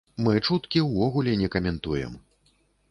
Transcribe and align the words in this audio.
Мы 0.27 0.33
чуткі 0.47 0.81
ўвогуле 0.87 1.37
не 1.43 1.51
каментуем. 1.59 2.21